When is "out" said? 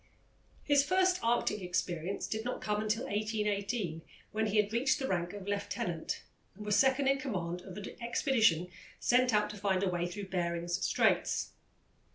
9.31-9.51